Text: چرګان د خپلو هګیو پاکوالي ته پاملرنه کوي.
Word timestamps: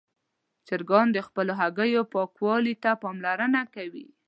چرګان 0.67 1.07
د 1.13 1.17
خپلو 1.27 1.53
هګیو 1.61 2.01
پاکوالي 2.13 2.75
ته 2.83 2.91
پاملرنه 3.01 3.61
کوي. 3.75 4.07